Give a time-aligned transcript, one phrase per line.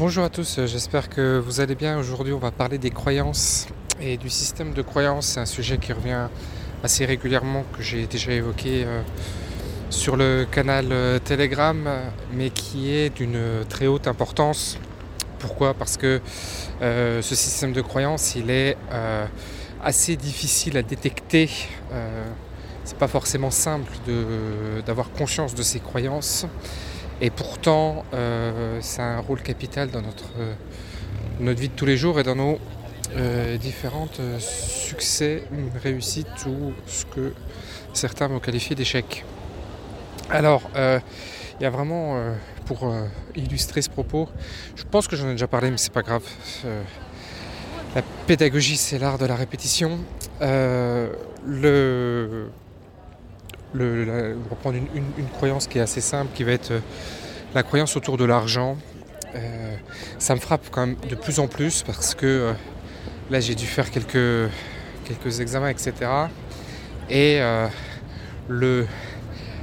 [0.00, 1.98] Bonjour à tous, j'espère que vous allez bien.
[1.98, 3.68] Aujourd'hui, on va parler des croyances
[4.00, 5.26] et du système de croyances.
[5.26, 6.28] C'est un sujet qui revient
[6.82, 9.02] assez régulièrement, que j'ai déjà évoqué euh,
[9.90, 11.86] sur le canal euh, Telegram,
[12.32, 13.38] mais qui est d'une
[13.68, 14.78] très haute importance.
[15.38, 15.74] Pourquoi?
[15.74, 16.22] Parce que
[16.80, 18.78] euh, ce système de croyances, il est
[19.84, 21.50] assez difficile à détecter.
[22.84, 23.92] c'est pas forcément simple
[24.86, 26.46] d'avoir conscience de ces croyances.
[27.22, 30.54] Et pourtant, euh, c'est un rôle capital dans notre, euh,
[31.38, 32.58] notre vie de tous les jours et dans nos
[33.14, 35.42] euh, différentes succès,
[35.82, 37.34] réussites ou ce que
[37.92, 39.24] certains vont qualifier d'échec.
[40.30, 42.16] Alors, il y a vraiment,
[42.66, 42.94] pour
[43.34, 44.28] illustrer ce propos,
[44.76, 46.22] je pense que j'en ai déjà parlé, mais c'est pas grave.
[47.96, 49.98] la pédagogie, c'est l'art de la répétition.
[50.40, 52.48] le
[53.72, 56.80] le, prendre une, croyance qui est assez simple, qui va être euh,
[57.54, 58.76] la croyance autour de l'argent.
[59.34, 59.76] Euh,
[60.18, 62.52] ça me frappe quand même de plus en plus parce que euh,
[63.30, 64.50] là j'ai dû faire quelques,
[65.40, 65.92] examens, etc.
[67.08, 67.40] Et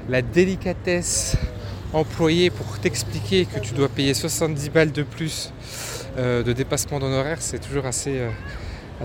[0.09, 1.37] la délicatesse
[1.93, 5.53] employée pour t'expliquer que tu dois payer 70 balles de plus
[6.17, 8.19] de dépassement d'honoraires, c'est toujours assez,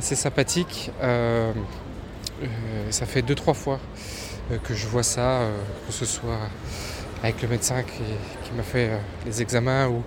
[0.00, 0.91] sympathique.
[2.91, 3.78] ça fait deux trois fois
[4.58, 6.39] que je vois ça, euh, que ce soit
[7.22, 8.03] avec le médecin qui,
[8.56, 10.03] m'a fait euh, les examens ou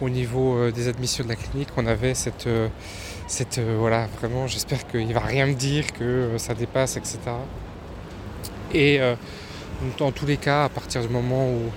[0.00, 2.46] au niveau des admissions de la clinique, on avait cette,
[3.26, 7.18] cette voilà, vraiment, j'espère qu'il va rien me dire, que ça dépasse, etc.
[8.74, 9.00] Et
[9.96, 11.70] dans tous les cas, à partir du moment où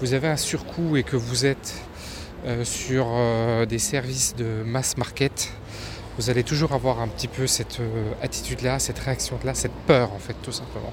[0.00, 1.82] vous avez un surcoût et que vous êtes
[2.62, 3.08] sur
[3.68, 5.50] des services de mass market,
[6.18, 10.18] vous allez toujours avoir un petit peu cette euh, attitude-là, cette réaction-là, cette peur en
[10.18, 10.92] fait tout simplement.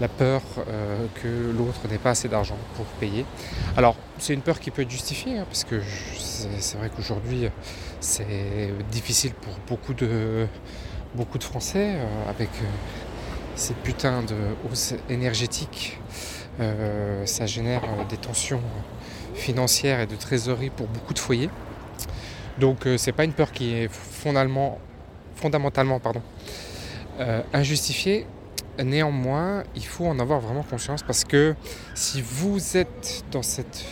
[0.00, 3.24] La peur euh, que l'autre n'ait pas assez d'argent pour payer.
[3.76, 5.80] Alors c'est une peur qui peut être justifiée, hein, parce que
[6.60, 7.48] c'est vrai qu'aujourd'hui
[8.00, 10.46] c'est difficile pour beaucoup de,
[11.40, 12.50] Français euh, avec
[13.56, 14.36] ces putains de
[14.68, 16.00] hausses énergétiques.
[17.24, 18.60] ça génère des tensions
[19.34, 21.50] financières et de trésorerie pour beaucoup de foyers.
[22.58, 26.00] Donc euh, c'est pas une peur qui est fondamentalement,
[27.20, 28.26] euh, injustifiée.
[28.82, 31.54] Néanmoins, il faut en avoir vraiment conscience parce que
[31.94, 33.84] si vous êtes dans cette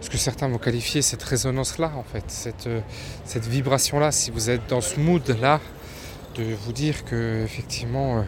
[0.00, 2.80] ce que certains vont qualifier cette résonance-là, en fait, cette, euh,
[3.24, 5.60] cette vibration-là, si vous êtes dans ce mood-là,
[6.34, 8.24] de vous dire que effectivement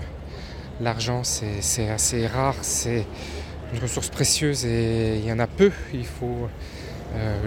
[0.81, 3.07] l'argent c'est assez rare, c'est
[3.73, 6.49] une ressource précieuse et il y en a peu, il faut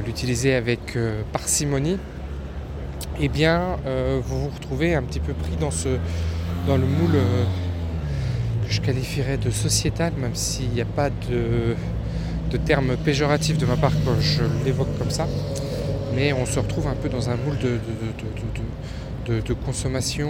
[0.06, 1.98] l'utiliser avec euh, parcimonie,
[3.20, 5.90] eh bien euh, vous vous retrouvez un petit peu pris dans, ce,
[6.66, 7.18] dans le moule
[8.66, 11.76] que je qualifierais de sociétal, même s'il n'y a pas de,
[12.52, 15.28] de terme péjoratif de ma part quand je l'évoque comme ça.
[16.16, 20.30] Mais on se retrouve un peu dans un moule de, consommation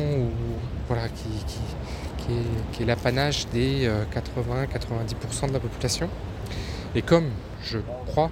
[0.87, 2.33] voilà, qui,
[2.73, 6.09] qui est l'apanage des 80-90% de la population.
[6.95, 7.29] Et comme
[7.63, 8.31] je crois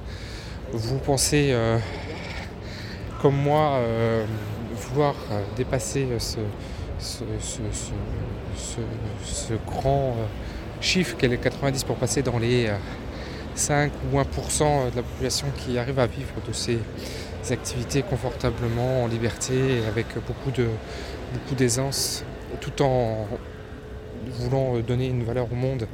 [0.72, 1.78] vous pensez, euh,
[3.22, 4.26] comme moi, euh,
[4.74, 6.40] vouloir euh, dépasser ce,
[9.66, 10.16] grand
[10.82, 12.70] chiffre qu'est les 90 pour passer dans les
[13.56, 16.80] 5 ou 1% de la population qui arrive à vivre de ces
[17.52, 22.24] activités confortablement, en liberté, avec beaucoup beaucoup d'aisance,
[22.60, 23.28] tout en
[24.40, 25.88] voulant donner une valeur au monde?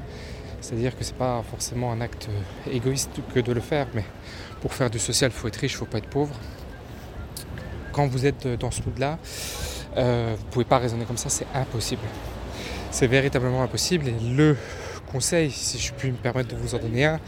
[0.61, 2.29] C'est-à-dire que ce n'est pas forcément un acte
[2.72, 4.05] égoïste que de le faire, mais
[4.61, 6.35] pour faire du social, il faut être riche, il faut pas être pauvre.
[7.91, 9.17] Quand vous êtes dans ce mood-là,
[9.97, 12.03] euh, vous ne pouvez pas raisonner comme ça, c'est impossible.
[12.91, 14.08] C'est véritablement impossible.
[14.08, 14.55] Et le
[15.11, 17.19] conseil, si je puis me permettre de vous en donner un,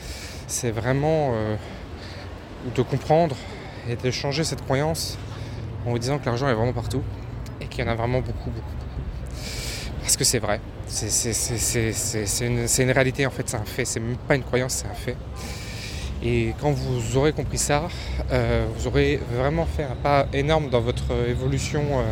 [0.48, 1.56] c'est vraiment euh,
[2.74, 3.36] de comprendre
[3.90, 5.18] et de changer cette croyance
[5.86, 7.04] en vous disant que l'argent est vraiment partout
[7.60, 8.76] et qu'il y en a vraiment beaucoup, beaucoup.
[10.02, 10.62] Parce que c'est vrai.
[10.88, 13.86] C'est une, réalité en fait, c'est un fait.
[13.86, 15.16] C'est même pas une croyance, c'est un fait.
[16.24, 17.90] Et quand vous aurez compris ça,
[18.32, 22.04] euh, vous aurez vraiment fait un pas énorme dans votre évolution euh,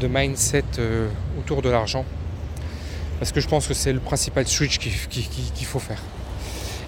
[0.00, 1.08] de mindset euh,
[1.38, 2.04] autour de l'argent.
[3.20, 6.02] Parce que je pense que c'est le principal switch qu'il faut faire.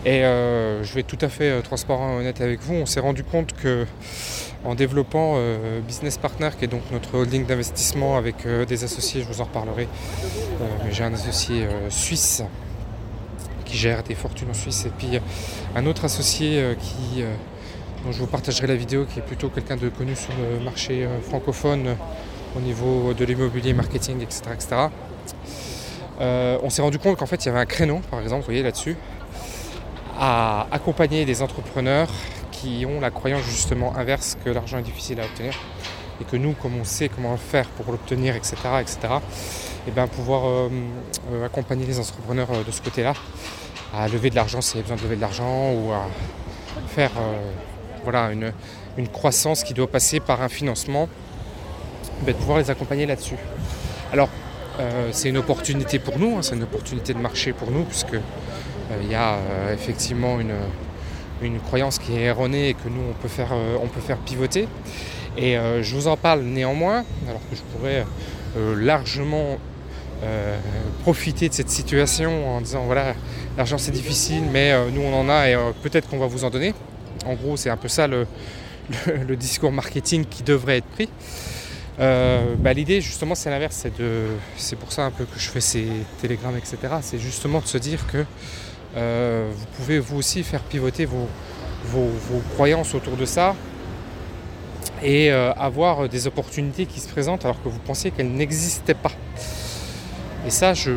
[0.04, 2.74] Et je vais être tout à fait transparent et honnête avec vous.
[2.74, 3.86] On s'est rendu compte que
[4.64, 9.26] en développant euh, Business Partner, qui est donc notre holding d'investissement avec des associés, je
[9.26, 9.88] vous en reparlerai.
[10.84, 12.42] mais j'ai un associé suisse
[13.64, 15.20] qui gère des fortunes en Suisse et puis
[15.76, 16.74] un autre associé
[18.04, 21.06] dont je vous partagerai la vidéo qui est plutôt quelqu'un de connu sur le marché
[21.22, 21.96] francophone
[22.56, 24.42] au niveau de l'immobilier, marketing, etc.
[24.54, 24.76] etc.
[26.20, 28.62] on s'est rendu compte qu'en fait il y avait un créneau, par exemple, vous voyez
[28.62, 28.96] là-dessus,
[30.18, 32.10] à accompagner des entrepreneurs
[32.60, 35.54] qui ont la croyance justement inverse que l'argent est difficile à obtenir
[36.20, 38.98] et que nous, comme on sait comment faire pour l'obtenir, etc., etc.,
[39.86, 40.68] et bien pouvoir euh,
[41.32, 43.14] euh, accompagner les entrepreneurs euh, de ce côté-là
[43.94, 46.06] à lever de l'argent s'il y a besoin de lever de l'argent ou à
[46.88, 47.12] faire
[48.04, 48.52] voilà, une,
[48.98, 51.08] une, croissance qui doit passer par un financement,
[52.26, 53.38] ben, de pouvoir les accompagner là-dessus.
[54.12, 54.28] Alors,
[55.10, 58.16] c'est une opportunité pour nous, hein, c'est une opportunité de marché pour nous, puisque
[59.00, 59.38] il y a
[59.72, 60.52] effectivement une,
[61.42, 64.18] une, croyance qui est erronée et que nous, on peut faire, euh, on peut faire
[64.18, 64.68] pivoter.
[65.36, 68.04] Et je vous en parle néanmoins, alors que je pourrais
[68.76, 69.58] largement
[71.04, 73.14] profiter de cette situation en disant voilà,
[73.56, 76.74] l'argent c'est difficile, mais nous on en a et peut-être qu'on va vous en donner.
[77.24, 78.26] En gros, c'est un peu ça le,
[79.36, 81.08] discours marketing qui devrait être pris.
[81.98, 83.86] Bah, l'idée justement c'est l'inverse,
[84.56, 85.86] c'est pour ça un peu que je fais ces
[86.20, 86.78] télégrammes, etc.
[87.00, 88.24] C'est justement de se dire que
[88.96, 91.28] euh, vous pouvez vous aussi faire pivoter vos,
[92.54, 93.54] croyances autour de ça
[95.02, 99.12] et euh, avoir des opportunités qui se présentent alors que vous pensiez qu'elles n'existaient pas.
[100.46, 100.92] Et ça, je,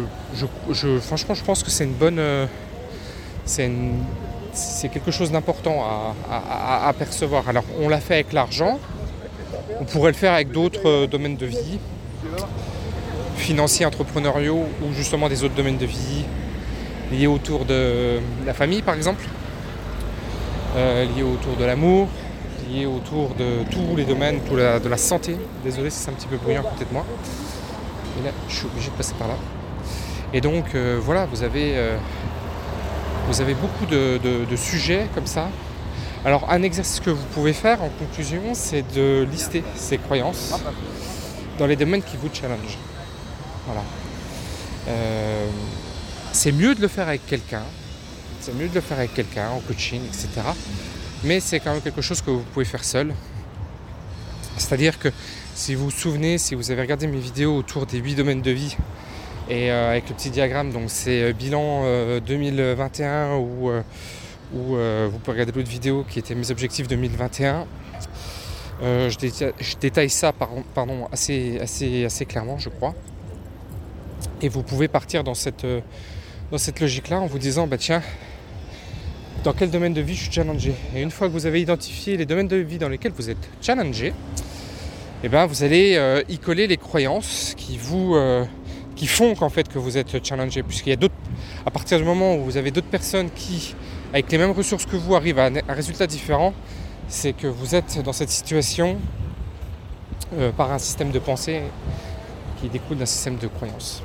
[1.01, 2.19] franchement, je pense que c'est une bonne.
[2.19, 2.45] Euh,
[3.45, 5.83] c'est quelque chose d'important
[6.29, 7.47] à, à, percevoir.
[7.49, 8.79] Alors, on l'a fait avec l'argent,
[9.79, 11.79] on pourrait le faire avec d'autres domaines de vie,
[13.35, 16.25] financiers, entrepreneuriaux ou justement des autres domaines de vie,
[17.11, 19.23] liés autour de la famille par exemple,
[20.75, 22.07] euh, liés autour de l'amour,
[22.69, 25.35] liés autour de tous les domaines, de la santé.
[25.63, 27.05] Désolé si c'est un petit peu bruyant peut-être moi.
[28.17, 29.35] Mais là, je suis obligé de passer par là.
[30.33, 31.97] Et donc euh, voilà, vous avez, euh,
[33.27, 35.49] vous avez beaucoup de, de, sujets comme ça.
[36.23, 40.53] Alors un exercice que vous pouvez faire en conclusion, c'est de lister ces croyances
[41.57, 42.77] dans les domaines qui vous challenge.
[43.65, 43.81] Voilà
[46.31, 47.63] c'est mieux de le faire avec quelqu'un.
[48.39, 50.29] C'est mieux de le faire avec quelqu'un en coaching, etc.
[51.23, 53.13] Mais c'est quand même quelque chose que vous pouvez faire seul.
[54.57, 55.09] C'est-à-dire que
[55.53, 58.51] si vous vous souvenez, si vous avez regardé mes vidéos autour des 8 domaines de
[58.51, 58.75] vie,
[59.49, 61.83] et euh, avec le petit diagramme, donc c'est euh, bilan
[62.21, 63.71] 2021 euh, ou,
[64.53, 67.65] vous pouvez regarder l'autre vidéo qui était mes objectifs 2021.
[68.81, 70.33] Je détaille, ça
[71.13, 72.95] assez clairement, je crois.
[74.41, 75.65] Et vous pouvez partir dans cette,
[76.51, 78.01] dans cette logique-là en vous disant, bah tiens,
[79.43, 82.17] dans quel domaine de vie je suis challengé Et une fois que vous avez identifié
[82.17, 84.13] les domaines de vie dans lesquels vous êtes challengé,
[85.23, 88.43] eh ben, vous allez euh, y coller les croyances qui vous euh,
[88.95, 90.61] qui font qu'en fait que vous êtes challengé.
[90.61, 91.15] Puisqu'il y a d'autres,
[91.65, 93.73] à partir du moment où vous avez d'autres personnes qui,
[94.11, 96.53] avec les mêmes ressources que vous, arrivent à un, résultat différent,
[97.07, 98.97] c'est que vous êtes dans cette situation
[100.37, 101.61] euh, par un système de pensée
[102.59, 104.03] qui découle d'un système de croyances.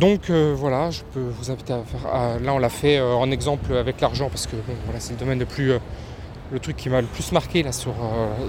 [0.00, 2.40] Donc euh, voilà, je peux vous inviter à faire.
[2.40, 4.56] là, on l'a fait euh, en exemple avec l'argent parce que
[4.86, 5.78] voilà, c'est le domaine le plus, euh,
[6.50, 7.92] le truc qui m'a le plus marqué là sur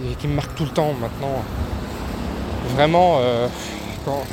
[0.10, 1.44] et qui me marque tout le temps maintenant.
[2.76, 3.20] Vraiment,
[4.06, 4.24] quand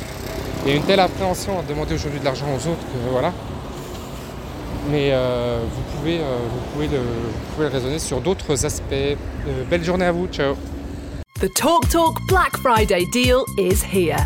[0.63, 3.33] il y a une telle appréhension à demander aujourd'hui de l'argent aux autres que voilà.
[4.89, 9.17] Mais vous pouvez, vous pouvez le, vous pouvez le raisonner sur d'autres aspects.
[9.69, 10.55] belle journée à vous, ciao.
[11.41, 14.25] The Talk Talk Black Friday deal is here.